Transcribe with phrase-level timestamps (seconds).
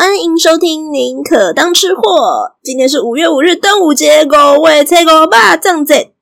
[0.00, 2.02] 欢迎收听《宁可当吃货》。
[2.62, 6.12] 今天是五月五日，端午节，各位菜狗爸正在。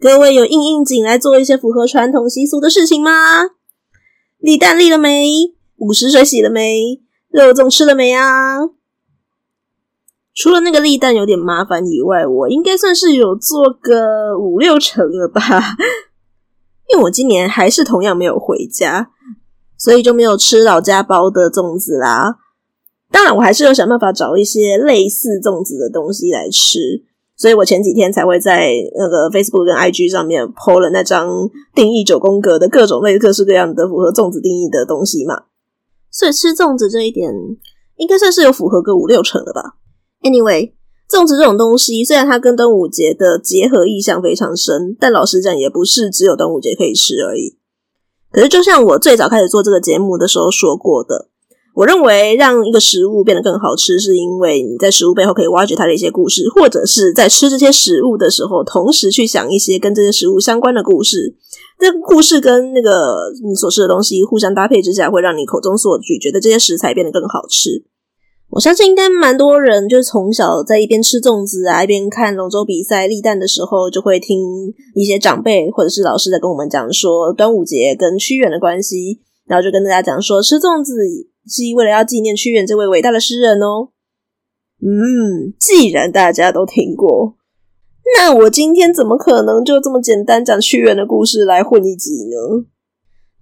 [0.00, 3.12] 各位有应应景来做一些符合传统习俗的事情吗？
[4.40, 5.30] 立蛋立了没？
[5.76, 7.00] 午时水洗了没？
[7.28, 8.58] 肉粽吃了没啊？
[10.34, 15.76] 除了那个立蛋有点麻烦以外，我应该算是有做个五六成了吧。
[16.92, 19.12] 因为我今年还是同样没有回家，
[19.80, 22.36] 所以就没有吃老家包的粽子啦。
[23.10, 26.78] 当然，我还是有想办法找一些类似粽子的东西来吃。
[27.36, 35.44] 所以我前几天才会在那个 Facebook 跟 IG 上面 po 了那张定义九宫格的各种类各式各样的符合粽子定义的东西嘛。
[36.10, 37.32] 所以吃粽子这一点，
[37.96, 39.76] 应该算是有符合个五六成了吧。
[40.20, 40.74] Anyway，
[41.10, 47.56] 粽子这种东西，虽然它跟端午节的结合意象非常深，但老实讲，也不是只有端午节可以吃而已。
[48.32, 51.28] 可是，就像我最早开始做这个节目的时候说过的。
[51.72, 61.36] 我认为让一个食物变得更好吃，是因为你在食物背后可以挖掘它的一些故事，或者是在吃这些食物的时候，同时去想一些跟这些食物相关的故事。
[61.78, 67.84] 这个故事跟那个你所吃的东西互相搭配之下，会让你口中所咀嚼的这些食材变得更好吃。
[68.50, 74.38] 我相信应该蛮多人就是从小在一边吃粽子啊，一边看龙舟比赛、立蛋的时候，就会听
[74.94, 80.94] 一些长辈或者是老师在跟我们讲说端午节跟屈原的关系，然后就跟大家讲说吃粽子。
[81.48, 83.88] 是为了要纪念屈原这位伟大的诗人哦。
[84.80, 87.34] 嗯，既然大家都听过，
[88.14, 92.66] 那我今天怎么可能就这么简单讲屈原的故事来混一集呢？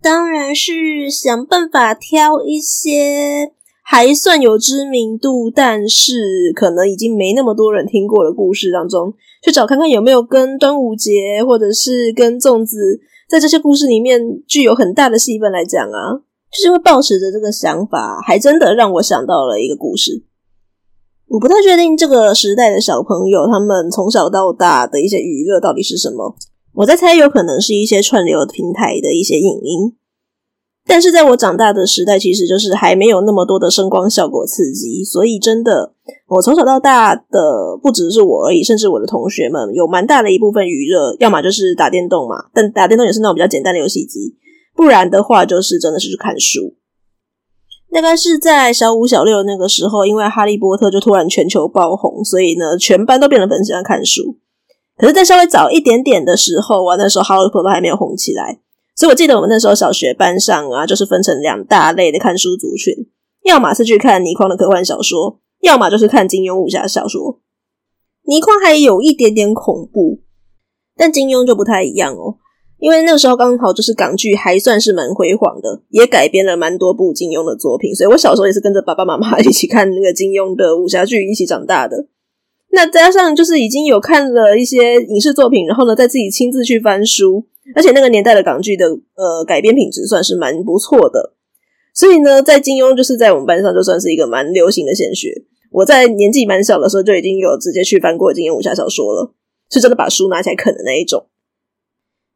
[0.00, 3.52] 当然是想办法挑一些
[3.90, 13.00] 还算有知名度，但是可能已经没那么多人听过的故事当中，去找看看有没有跟端午节或者是跟粽子
[13.30, 16.20] 在这些故事里面具有很大的戏份来讲啊。
[16.52, 20.22] 就是因为抱持着这个想法，还真的让我想到了一个故事。
[21.28, 26.36] 我不太确定这个时代的小朋友他们从小到大的一些娱乐到底是什么。
[26.74, 29.96] 我在猜，有可能是一些串流平台的一些影音。
[30.88, 35.92] 但是在我长大的时代，其实就是还没有那么多的声光效果刺激，所以真的，
[36.28, 44.34] 我从小到大的不只是我而已，甚至我的同学们有蛮大的一部分娱乐，要么就是打电动嘛，但打电动也是那种比较简单的游戏机。
[44.74, 46.74] 不然的话，就是真的是去看书。
[47.92, 54.36] 大概是在小五、小六那个时候，因为《哈利波特》就突然全球爆红，所以呢，全班都变得很喜欢看书。
[54.96, 58.60] 可是，在稍微早一点点的时候啊，那时候《哈利波特》还没有红起来，
[58.98, 62.92] 所以我记得我们那时候小学班上啊，就是分成两大类的看书族群：
[63.44, 67.38] 要么是去看倪匡的科幻小说，要么就是看金庸武侠小说。
[68.24, 70.22] 倪匡还有一点点恐怖，
[70.96, 72.38] 但金庸就不太一样哦。
[72.80, 82.08] 因为那个时候刚好就是港剧还算是蛮辉煌的，也改编了蛮多部金庸的作品，所以我小时候也是跟着爸爸妈妈一起看那个金庸的武侠剧一起长大的。
[82.70, 91.34] 那加上就是已经有看了一些影视作品，然后呢再自己亲自去翻书，而且那个年代的港剧的呃改编品质算是蛮不错的，
[91.94, 95.44] 所以呢在金庸就是在我们班上就算是一个蛮流行的显学。
[95.70, 99.34] 我在年纪蛮小的时候就已经有直接去翻过金庸武侠小说了，
[99.70, 101.26] 是真的把书拿起来啃的那一种。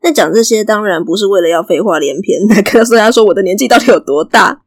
[0.03, 4.63] 那讲这些当然不是为了要废话连篇，来跟大家说我的年纪到底有多大。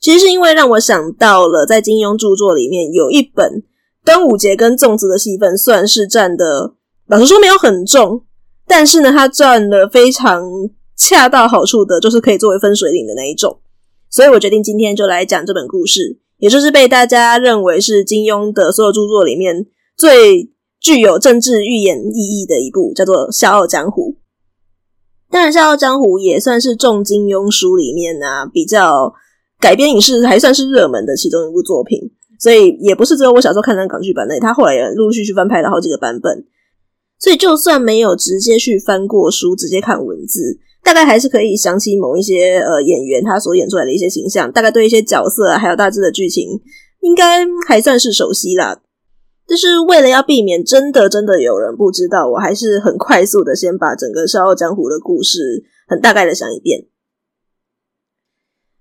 [0.00, 3.62] 其实是因为让我想到了，在金庸著作里面有一本
[4.02, 6.72] 端午节跟粽子的戏份算是占的，
[7.06, 8.24] 老实说没有很重，
[8.70, 10.40] 但是呢，它占了非常
[10.96, 13.58] 恰到好处的，就是可以作为分水岭的那一种。
[14.08, 19.66] 所以我决定今天就来讲这本故事，也就是被大家认为是金庸的所有著作里面
[19.96, 24.12] 最具有政治预言意义的一部，叫做《笑傲江湖》。
[25.32, 29.12] 当然，《笑傲江湖》也算是众金庸书里面啊比较
[29.58, 31.98] 改编影视还算是热门的其中一部作品，
[32.38, 36.44] 所以也不是只有我小时候看的港剧版内，他后来也陆陆续续翻拍了好几个版本。
[37.20, 46.60] 所以就算没有直接去翻过书，直接看文字，大概还是可以想起某一些呃演员他所演出来的一些形象，大概对一些角色啊，还有大致的剧情，
[47.00, 48.80] 应该还算是熟悉啦。
[49.46, 56.86] 就是为了要避免真的真的有人不知道，我还是很快速的先把整个《笑傲江湖》的故事很大概的讲一遍。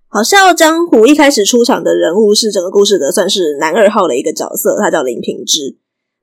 [0.07, 5.77] 好，《笑傲江湖》一开始出场的人物是整个故事的算是男二号的一个角色，他叫林平之。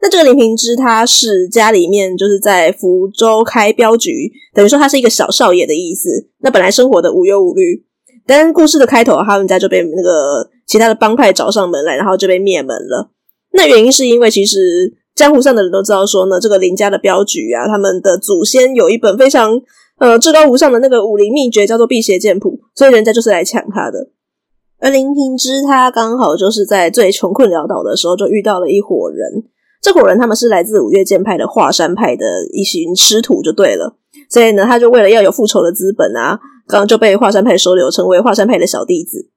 [0.07, 6.09] 那这个林平之他是家里面就是在福州开镖局，等于说他是一个小少爷的意思。
[6.43, 7.85] 那本来生活的无忧无虑，
[8.25, 13.11] 但故事的开头他们家就被那个其他的帮派找上门来，然后就被灭门了。
[13.55, 19.61] 那原因是因为，其实江湖上的人都知道说呢，这个林家的镖局啊，他们的祖先有一本非常
[19.99, 24.11] 呃至高无上的那个武林秘诀，叫做辟邪剑谱，所以人家就是来抢他的。
[24.79, 29.43] 而林平之他刚好就是在最穷困潦倒的时候，就遇到了一伙人。
[29.87, 33.97] 这伙人他们是来自五岳剑派的华山派的一群师徒，就对了。
[34.29, 39.31] 所以呢，他就为了要有复仇的资本啊，刚刚就被华山派收留，成为华山派的小弟子。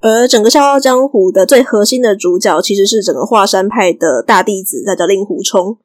[0.00, 5.78] 而整个《笑傲江湖》的最核心的主角，其实是整个华山派的大弟子，他叫令狐冲。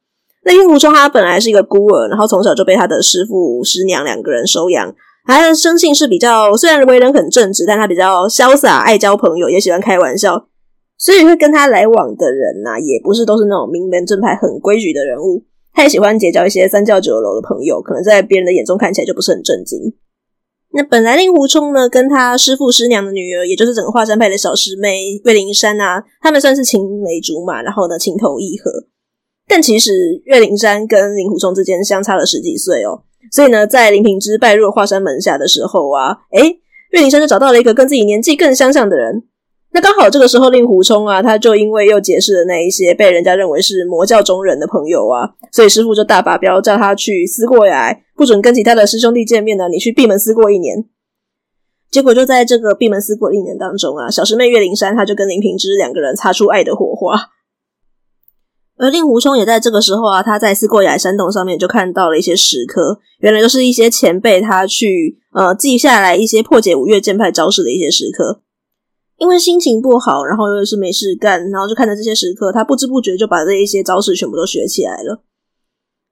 [0.44, 4.96] 那令狐冲他本来是一个孤儿，然后从小就被他的师父师娘两个人收养。
[5.28, 10.48] 他的生性是比较，虽然为人很正直，但他比较潇洒，爱交朋友，也喜欢开玩笑。
[10.98, 15.44] 所以会跟他来往的人呐、也不是都是那种名门正派、很规矩的人物。
[15.74, 19.94] 他也喜欢结交一些三教九流的朋友，可能在别人的眼中看起来就不是很正经。
[20.72, 28.72] 那本来令狐冲呢，跟他师父师娘的女儿，也就是整个华山派的小师妹岳灵珊啊，他们算是青梅竹马，然后呢情投意合。
[29.48, 29.92] 但其实
[30.26, 36.60] 岳灵珊跟令狐冲之间相差了十几岁哦，所以呢，在林平之拜入华山门下的时候啊，诶，
[36.92, 39.24] 岳灵珊就找到了一个跟自己年纪更相像的人。
[39.76, 50.86] 那刚好这个时候，令狐冲啊，他就因为又结识了那一些被人家认为是魔教中人的朋友啊，所以师傅就大发飙，叫他去思过崖，不准跟其他的师兄弟见面呢，你去闭门思过一年。
[51.92, 57.32] 结果就在这个闭门思过一年当中啊，小师妹岳灵珊，她就跟林平之两个人擦出爱的火花。
[58.78, 68.42] 而令狐冲也在这个时候啊，他在思过崖山洞上面就看到了一些石刻，原来就是一些前辈他去呃记下来一些破解五岳剑派招式的一些石刻。
[69.18, 75.22] 因为心情不好，然后又是没事干，然后就看着这些时刻，他不知不觉就把这一些招式全部都学起来了。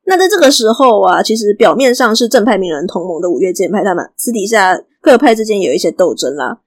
[0.06, 6.60] 那在这个时候啊，其实表面上是正派名人同盟的五岳剑派，他们私底下各派之间有一些斗争啦。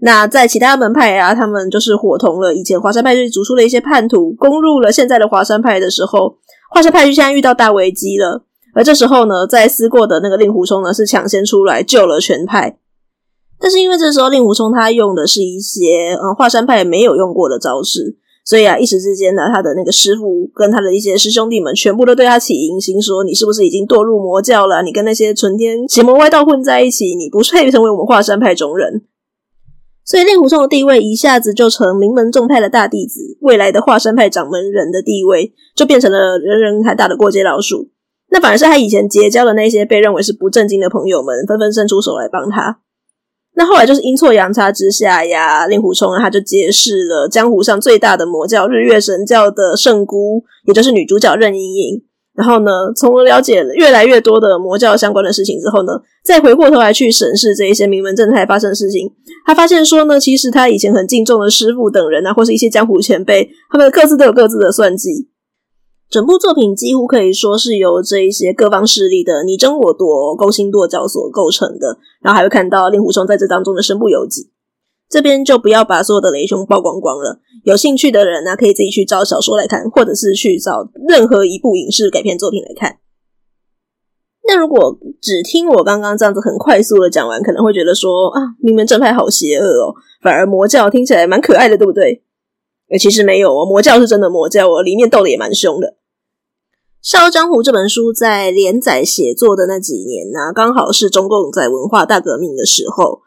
[0.00, 6.36] 那在其他门派啊，他们就是伙同了以前华山派去逐出了一些叛徒，攻入了现在的华山派的时候，
[6.70, 8.44] 华山派就现在遇到大危机了。
[8.74, 12.78] 而这时候呢，在思过的那个令狐冲呢，是抢先出来救了全派。
[13.64, 24.82] 但是因为这时候令狐冲他用的是一些嗯华山派没有用过的招式，所以啊一时之间呢，他的那个师傅跟他的一些师兄弟们全部都对他起疑心，说你是不是已经堕入魔教了？
[24.82, 29.04] 你跟那些纯天邪魔歪道混在一起，你不配成为我们华山派中人。
[30.04, 37.88] 所以令狐冲的地位一下子就成名门正派的大弟子，未来的华山派掌门人的地位就变成了人人喊打的过街老鼠。
[38.28, 42.80] 那反而是他以前结交的那些被认为是不正经的朋友们，纷纷伸出手来帮他。
[43.56, 52.02] 那后来就是阴错阳差之下呀，令狐冲他就结识了江湖上最大的魔教日月神教的圣姑，也就是女主角任盈盈。
[52.34, 55.92] 然后呢，从了解越来越多的魔教相关的事情之后呢，
[56.24, 59.08] 再回过头来去审视这一些名门正派发生的事情，
[59.46, 65.28] 他发现说呢，其实他以前很敬重的师父等人啊，或是一些江湖前辈，他们各自都有各自的算计。
[66.10, 74.50] 整部作品几乎可以说是由这一些各方势力的你争我夺、勾心斗角所构成的，然后还会看到令狐冲在这当中的身不由己。
[75.08, 77.40] 这边就不要把所有的雷凶曝光光了。
[77.64, 82.98] 有兴趣的人呢、可以自己去找小说来看，或者是去找任何一部影视改编作品来看。
[84.46, 92.22] 那如果只听我刚刚这样子很快速的讲完，可能会觉得说啊，名门正派好邪恶哦，反而魔教听起来蛮可爱的，对不对？
[92.98, 95.88] 其实没有哦，魔教是真的魔教哦，里面斗的也蛮凶的。
[97.02, 103.20] 《笑傲江湖》这本书在连载写作的那几年呢、刚好是中共在文化大革命的时候。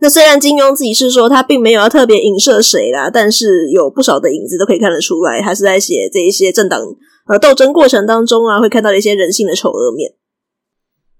[0.00, 6.80] 那虽然金庸自己是说他并没有要特别影射谁啦，但是有不少的影子都可以看得出来，他是在写这一些政党
[7.26, 10.14] 呃斗争过程当中啊，会看到一些人性的丑恶面。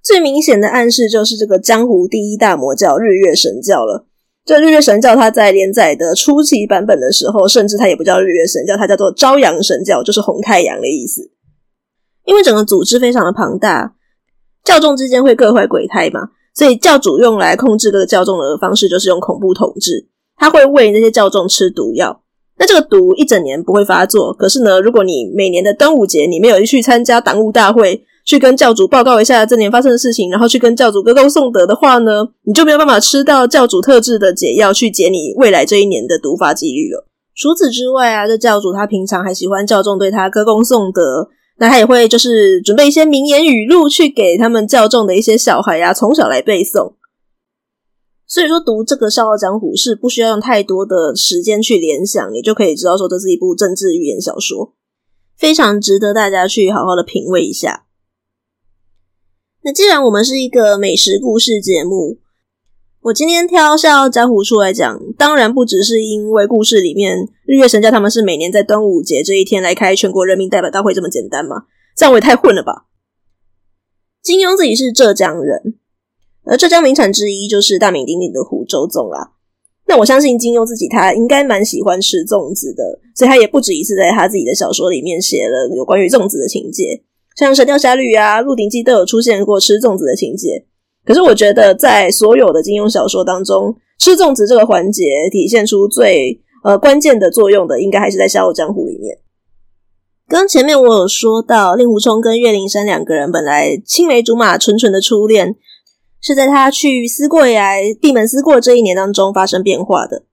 [0.00, 4.06] 最明显的暗示就是这个江湖第一大魔教日月神教了。
[4.48, 11.30] 这日月神教，它在连载的初期版本的时候，甚至它也不叫日月神教，它叫做朝阳神教，就是红太阳的意思。
[12.24, 13.94] 因为整个组织非常的庞大，
[14.64, 20.08] 教众之间会各怀鬼胎嘛，所以教主用来控制各个教众的方式就是用恐怖统治。
[20.38, 22.22] 他会喂那些教众吃毒药，
[22.56, 24.32] 那这个毒一整年不会发作。
[24.32, 37.06] 可是呢，如果你每年的端午节你没有去参加党务大会，去跟教主报告一下这年发生的事情，然后去跟教主歌功颂德的话呢，你就没有办法吃到教主特制的解药去解你未来这一年的毒发几率了。
[37.34, 41.30] 除此之外啊，这教主他平常还喜欢教众对他歌功颂德。
[41.60, 46.92] 那他也会就是准备一些名言语录去给他们教众的一些小孩、啊，从小来背诵。
[48.26, 54.74] 所以说读这个《笑傲江湖》是不需要用太多的时间去联想，你就可以知道说这是一部政治寓言小说，
[55.36, 57.86] 非常值得大家去好好的品味一下。
[59.62, 62.18] 那既然我们是一个美食故事节目。
[63.02, 71.62] 我今天挑《笑傲江湖》出来讲，当然不只是因为故事里面日月神教他们是每年在端午节这一天来开全国人民代表大会这么简单嘛？
[71.96, 72.86] 这样我也太混了吧！
[74.20, 75.78] 金庸自己是浙江人，
[76.44, 79.32] 而浙江名产之一就是大名鼎鼎的湖州粽啦。
[79.86, 87.04] 那我相信金庸自己他应该蛮喜欢吃粽子的，所以他也不止一次在他自己的小说里面写了有关于粽子的情节，
[87.38, 90.64] 像《神雕侠侣》啊，《鹿鼎记》都有出现过吃粽子的情节。
[91.04, 99.18] 可是我觉得在所有的金庸小说当中，吃粽子这个环节体现出最呃关键的作用的，应该还是在《笑傲江湖》里面。
[100.26, 105.54] 刚前面我有说到，令狐冲跟岳灵珊两个人本来青梅竹马、纯纯的初恋。
[106.20, 110.24] 是在他去思过崖闭门思过这一年当中发生变化的。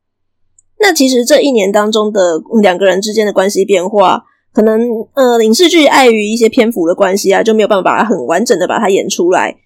[0.79, 4.24] 那其实这一年当中的两个人之间的关系变化，
[4.55, 4.81] 可能
[5.15, 9.57] 呃影视剧碍于一些篇幅的关系啊，就没有办法很完整的把它演出来，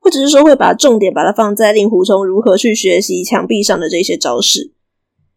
[0.00, 4.72] 或者是说会把重点把它放在令狐冲如何去学习墙壁上的这些招式。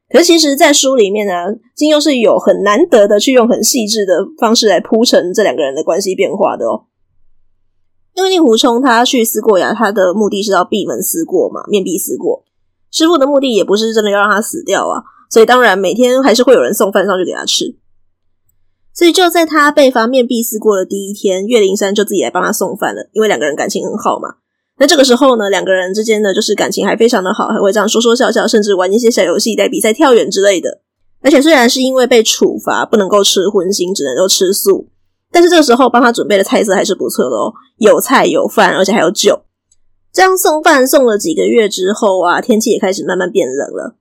[0.08, 1.34] 可是其实，在书里面呢，
[1.76, 6.86] 金庸是有很难得的去用很细致的方式来铺陈这两个人的关系变化的哦。
[8.14, 12.46] 因为令狐冲他去思过崖，他的目的是要闭门思过嘛，面壁思过。
[12.92, 17.76] 师傅的目的也不是真的要让他死掉啊，所以当然每天还是会有人送饭上去给他吃。
[18.96, 24.36] 所以就在他被罚面壁思过的第一天，岳灵珊就自己来帮他送饭了，因为两个人感情很好嘛。
[24.78, 30.82] 那这个时候呢，两个人之间呢，就是感情还非常的好，还会这样说说笑笑，甚至玩一些小游戏，来比赛跳远之类的。
[31.22, 34.88] 而且虽然是因为被处罚不能够吃荤腥，只能够吃素。
[35.32, 39.42] 但是这个时候帮他准备的菜色还是不错的哦，有菜有饭，而且还有酒。
[40.14, 43.98] 这样送饭送了几个月之后啊，天气也开始慢慢变冷了。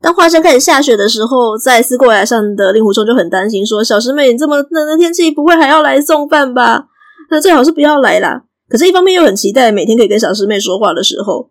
[0.00, 6.86] 当华山开始下雪的时候，在思过崖上的令狐冲就很担心，说：“小师妹，你这么冷的天气，不会还要来送饭吧？
[7.30, 11.50] 那最好是不要来啦。”可是，一方面又很期待每天可以跟小师妹说话的时候。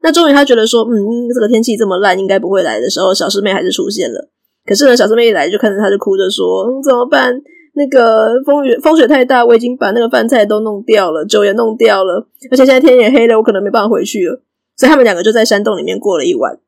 [0.00, 4.28] 那终于他觉得说：“嗯，这个天气这么烂，应该不会来的时候，小师妹还是出现了。
[4.64, 7.34] 可是呢，小师妹一来就看着他，就哭着说：‘嗯，怎么办？’”
[7.74, 14.40] 那个风雨风雪太大，我已经把那个饭菜都弄掉了，酒也弄掉了，而且现在天也黑了，我可能没办法回去了。
[14.76, 16.58] 所以他们两个就在山洞里面过了一晚。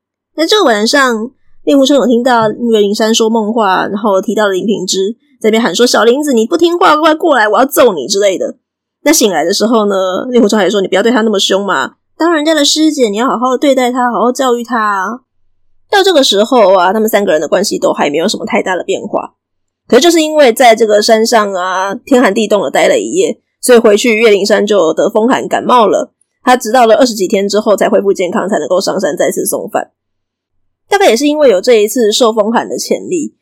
[0.40, 1.30] 那这个晚上，
[1.64, 8.56] 令狐冲有听到岳灵珊说梦话，然后提到了林平之在边喊说：“小林子，你不听话，快过来，我要揍你之类的。”
[9.04, 9.94] 那醒来的时候呢，
[10.30, 15.20] 令狐冲还说：“你不要对他那么凶嘛，当人家的师姐，你要好好的对待他，好好教育他啊。”
[15.92, 19.34] 到这个时候啊，他们三个人的关系都还没有什么太大的变化。
[19.88, 26.14] 可是就是因为在这个山上啊，天寒地冻的待了一夜，所以回去岳灵珊就得风寒感冒了。
[26.42, 29.90] 他直到了二十几天之后才恢复健康，才能够上山再次送饭。
[30.90, 33.36] 大概也是因为有这一次受风寒的潜力，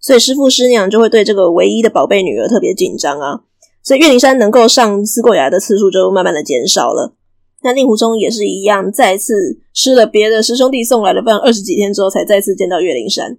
[0.00, 3.42] 所以师父师娘就会对这个唯一的宝贝女儿特别紧张啊。
[3.84, 7.14] 所以岳灵珊能够上思过崖的次数就慢慢的减少了。
[7.62, 13.38] 那令狐冲也是一样，再次吃了别的师兄弟送来的饭，二十几天之后才再次见到岳灵珊。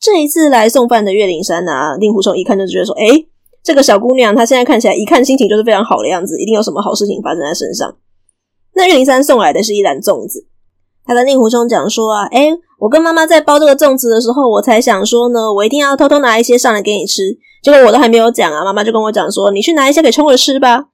[0.00, 3.28] 这一次来送饭的岳灵珊啊，令狐冲一看就觉得说：“诶，
[3.62, 7.96] 这个小姑娘，她现在看起来一看心情就是非常好的样子，一定有什么好事情发生在身上。”
[8.74, 10.46] 那岳灵珊送来的是一篮粽子，
[11.04, 17.22] 他跟令狐冲讲说：“啊，诶，我跟妈妈在包这个粽子的时候，我才想说呢，我一定要偷偷拿一些上来给你吃。
[17.62, 20.86] 结果我都还没有讲啊，妈妈就跟我讲说，你去拿一些给冲儿吃吧。”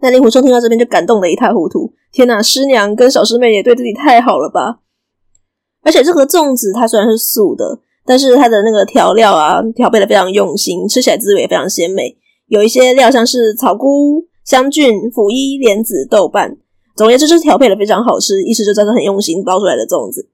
[0.00, 4.78] 那令狐冲听到这边就感动的一塌糊涂，天哪，师娘跟小师妹也对自己太好了吧？
[5.84, 7.80] 而且这个粽子它虽然是素的。
[8.04, 12.16] 但是它的那个调料啊，调配的非常用心，吃起来滋味也非常鲜美。
[12.48, 16.56] 有一些料像是草菇、香菌、腐衣、莲子、豆瓣，
[16.96, 20.28] 总而言之就是调配的非常好吃，意思就真的很用心包出来的粽子。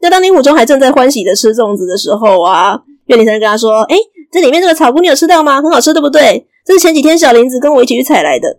[0.00, 3.96] 那当令狐冲还正在欢喜的吃粽子的时候啊，岳灵珊跟他说：“诶，
[4.30, 5.62] 这里面这个草菇你有吃到吗？
[5.62, 6.46] 很好吃，对不对？
[6.64, 8.58] 这是前几天小林子跟我一起去采来的。”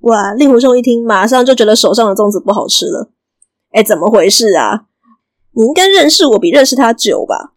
[0.00, 0.32] 哇！
[0.32, 3.10] 令狐冲一听，马上就觉得手上的粽子不好吃了。
[3.74, 4.86] 诶，怎么回事啊？
[5.52, 7.52] 你应该认识我比认识他久吧？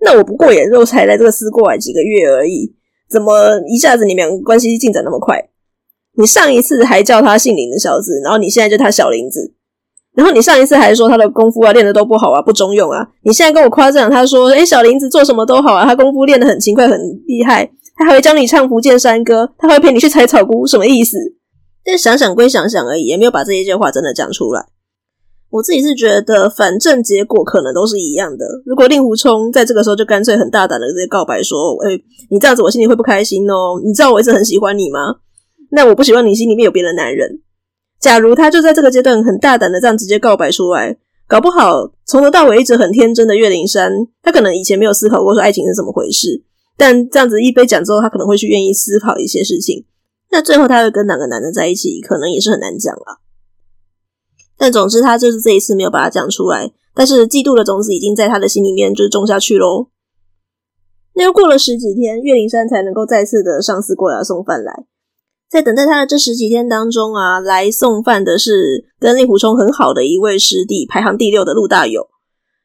[0.00, 2.74] 那我不过也就才来这个司过来几个月而已，
[3.08, 5.48] 怎么一下子你们关系进展那么快？
[6.16, 9.52] 你上一次还叫他姓林的小子，然后你现在就他小林子，
[10.14, 21.16] 然后你上一次还说他的功夫啊练的都不好啊，不中用啊，你现在跟我夸奖他说，诶，小林子做什么都好啊，他功夫练得很勤快很厉害，他还会教你唱福建山歌，他会陪你去采草菇，什么意思？
[21.84, 24.66] 但想想归想想而已，也没有把这一句话真的讲出来。
[25.50, 28.44] 我自己是觉得，反正结果可能都是一样的。
[28.66, 33.80] 如果令狐冲在这个时候就干脆很大胆的直接告白说：“诶、你这样子我心里会不开心哦。
[33.84, 35.00] 你知道我一直很喜欢你吗？
[35.70, 37.40] 那我不希望你心里面有别的男人。”
[37.98, 40.96] 假如他就在这个阶段很大胆的这样直接告白出来，
[41.26, 43.90] 搞不好从头到尾一直很天真的岳灵珊，
[44.22, 46.42] 他可能以前没有思考过说爱情是怎么回事，
[46.76, 49.86] 但这样子一杯讲之后，他可能会去愿意思考一些事情。
[50.30, 53.20] 那最后他会跟哪个男的在一起，可能也是很难讲了。
[54.58, 56.72] 但总之，他就是这一次没有把它讲出来。
[56.94, 59.88] 但是嫉妒的种子已经在他的心里面就是种下去喽。
[61.14, 64.86] 那又过了十几天，岳灵珊才能够再次的上司过来送饭来。
[65.50, 72.08] 在等待他的这十几天当中啊，来送饭的是跟令狐冲很好的一位师弟，排行第六的陆大有。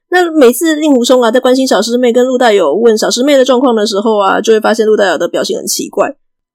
[0.09, 6.09] 那每次令狐冲啊在关心小师妹跟陆大有问小师妹的状况的时候啊，就会发现陆大有的表情很奇怪。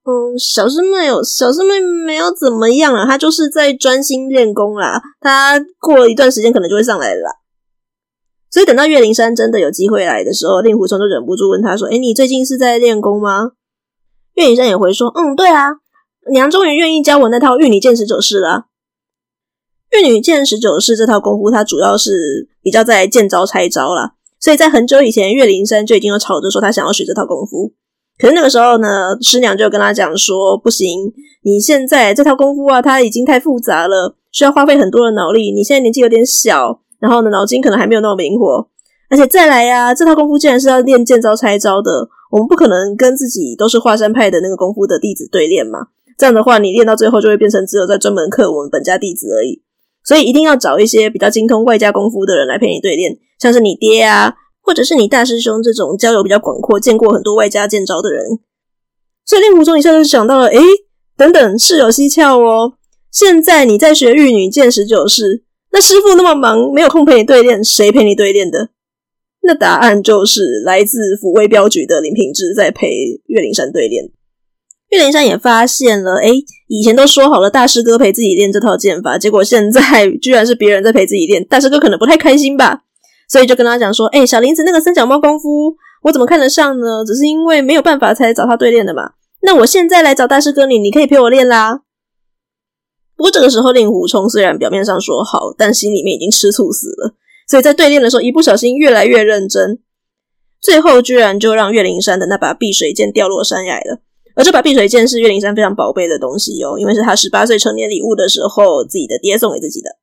[0.04, 5.00] 嗯，小师妹有小师妹没有怎么样啊，她就是在专心练功啦。
[5.20, 7.30] 她过了一段时间可能就会上来了啦。
[8.50, 13.52] 所以等到岳灵珊真的有机会来的时候，令狐冲就忍不住问他说：“诶，你最近是在练功吗？”
[14.34, 15.70] 岳灵珊也回说：“嗯，对啊，
[16.32, 18.66] 娘终于愿意教我那套玉女剑十九式了。
[19.90, 27.72] 玉女剑十九式这套功夫，它主要是。”比较在见招拆招啦，所以在很久以前，岳灵珊就已经有吵着说他想要学这套功夫。
[28.18, 31.12] 可是那个时候呢，师娘就跟他讲说：“不行，
[31.44, 35.52] 你现在这套功夫啊，它已经太复杂了，需要花费很多的脑力。
[35.52, 38.68] 你现在年纪有点小，然后呢，脑筋可能还没有那么灵活。
[39.10, 45.86] 而且再来呀、啊，这套功夫既然是要练见招拆招的，我们不可能跟自己都是华山派的那个功夫的弟子对练嘛。
[46.16, 49.62] 这样的话，你练到最后就会变成只有在专门课我们本家弟子而已。”
[50.04, 58.24] 所以一定要找一些比较精通外家功夫的人来陪你对练，像是你爹啊，或者是你大师兄这种交友比较广阔、见过很多外家剑招的人。
[59.24, 60.60] 所以令狐冲一下就想到了，诶，
[61.16, 62.74] 等等，事有蹊跷哦。
[63.10, 65.42] 现在你在学玉女剑十九式，
[65.72, 68.68] 那师傅那么忙，没有空陪你对练，谁陪你对练的？
[69.42, 72.88] 那答案就是来自抚慰镖局的林平之在陪
[73.26, 74.04] 岳灵珊对练。
[74.90, 76.32] 岳灵珊也发现了，诶，
[76.68, 82.82] 以前都说好了大师哥陪自己练这套剑法，结果现在居然是别人在陪自己练，大师哥可能不太开心吧，
[83.28, 85.74] 所以就跟他讲说，诶，小林子那个三脚猫功夫，
[86.04, 87.04] 我怎么看得上呢？
[87.04, 89.10] 只是因为没有办法才找他对练的嘛。
[89.42, 91.80] 那我现在来找大师哥你，你可以陪我练啦。
[93.16, 97.14] 不过这个时候，令狐冲虽然表面上说好，但心里面已经吃醋死了，
[97.48, 99.80] 所以在对练的时候，一不小心越来越认真，
[100.60, 104.00] 最后居然就让岳灵珊的那把碧水剑掉落山崖了。
[104.36, 109.96] 而这把碧水剑是岳灵珊非常宝贝的东西哦，因为是他十八岁成年礼物的时候，自己的爹送给自己的。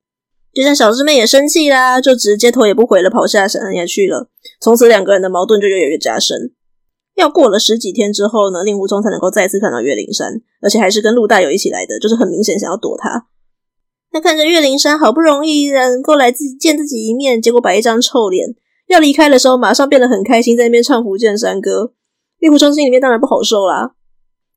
[0.51, 4.29] 就像小师妹也生气啦，就直接头也不回的跑下山崖去了。
[4.59, 6.51] 从此两个人的矛盾就越来越加深。
[7.15, 13.27] 要过了十几天之后呢，令狐冲才能够再次看到岳灵珊，而且还是跟陆大有一起来的，就是很明显想要躲他。
[14.13, 18.55] 那看着岳灵珊好不容易能够来自己见自己一面，结果摆一张臭脸，
[18.87, 21.93] 要离开的时候马上变得很开心，在那边唱福建山歌。
[22.39, 23.93] 令狐冲心里面当然不好受啦。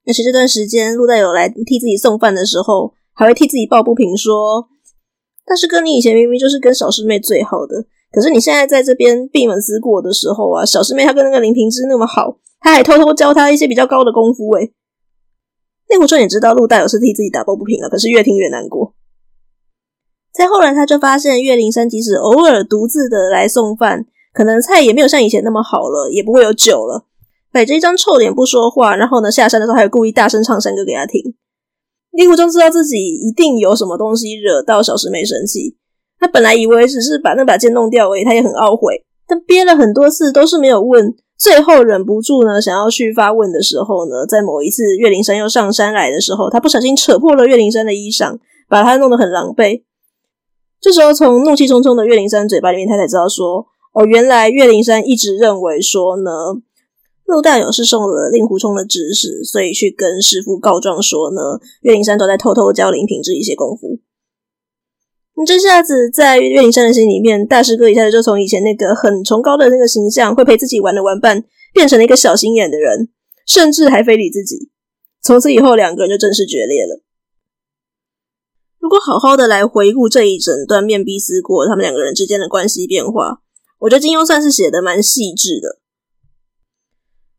[0.06, 4.68] 而且这段时间，陆大有来替自己送饭的时候，还会替自己抱不平，说
[5.44, 14.72] ：“大师哥，你以前明明就是跟小师妹最好的，可是你现在在这边闭门思过的时候啊，小师妹她跟那个林平之那么好，他还偷偷教她一些比较高的功夫。”诶
[15.88, 18.94] 令狐冲也知道陆大有是替自己打抱不平了，可是越听越难过。
[20.32, 27.06] 再后来，他就发现岳灵珊即使偶尔独自的来送饭，可能菜也没有像以前那么好了，也不会有酒了。
[27.52, 31.22] 摆着一张臭脸不说话，然后呢，下山的时候还故意大声唱山歌给他听。
[32.12, 35.76] 令狐冲知道自己一定有什么东西惹到小师妹生气，
[36.18, 39.04] 他本来以为只是把那把剑弄掉而已，他也很懊悔。
[39.26, 49.82] 但憋了很多次都是没有问，最后忍不住呢，想要去发问的时候呢，在某一次岳灵珊又上山来的时候，他不小心扯破了岳灵珊的衣裳，把他弄得很狼狈。
[50.80, 56.30] 这时候从怒气冲冲的岳灵珊嘴巴里面，他才知道说，哦，原来岳灵珊一直认为说呢。
[57.26, 63.98] 陆大有是受了令狐冲的指使，所以去跟师傅告状说呢，岳灵珊都在偷偷教林平之一些功夫。
[65.38, 73.10] 你这下子在岳灵珊的心里面，大师哥一下子就从以前那个很崇高的那个形象，会陪自己玩的玩伴，变成了一个小心眼的人，
[73.46, 74.70] 甚至还非礼自己。
[75.22, 77.02] 从此以后，两个人就正式决裂了。
[78.78, 83.42] 如果好好的来回顾这一整段面壁思过他们两个人之间的关系变化，
[83.80, 85.80] 我觉得金庸算是写的蛮细致的。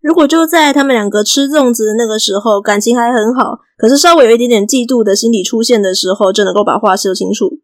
[0.08, 7.60] 如果就在他们两个吃粽子的那个时候，感情还很好，可是稍微有一点点嫉妒的心理出现的时候，就能够把话说清楚，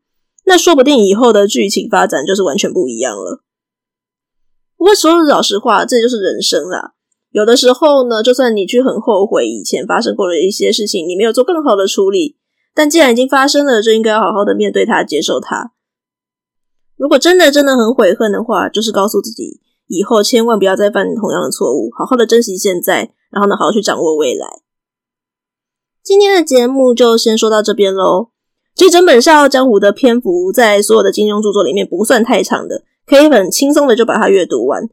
[0.45, 3.41] 那说不定以后的剧情发展就是完全不一样了。
[4.75, 6.91] 不过说老实话，这就是人生啦。
[7.31, 12.35] 有的时候呢，就算你去很后悔以前发生过的一些事情，你没有做更好的处理，
[12.75, 15.71] 但既然已经发生了，就应该好好的面对它，接受它。
[16.97, 19.61] 如果真的真的很悔恨的话，就是告诉自己。
[19.87, 24.61] 以后千万不要再犯同样的错误，好好的珍惜现在，然后呢，好好去掌握未来。
[26.03, 28.29] 今天的节目就先说到这边喽。
[28.75, 34.89] 其实整本《笑傲江湖》的篇幅在所有的金庸著作里面不算太长的，可以很轻松的就把它阅读完。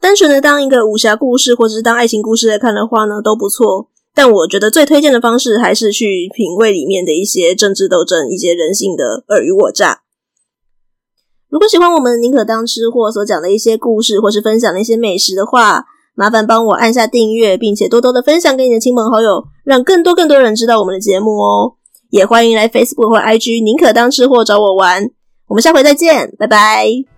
[0.00, 3.88] 单纯的当一个武侠故事或者是当爱情故事来看的话呢，都不错。
[4.14, 10.02] 但我觉得最推荐的方式还是去品味里面的一些政治斗争、一些人性的尔虞我诈。
[11.52, 15.84] 如果喜欢我们宁可当吃货所讲的一些故事，或是分享的一些美食的话，
[16.14, 21.74] 麻烦帮我按下订阅，并且多多的分享给你的亲朋好友，让更多更多人知道我们的节目哦。
[22.08, 25.10] 也欢迎来 Facebook 或 IG，宁可当吃货找我玩。
[25.46, 27.11] 我们下回再见，拜拜。